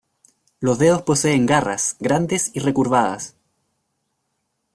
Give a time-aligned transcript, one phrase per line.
[0.59, 3.35] Los dedos poseen garras grandes y recurvadas.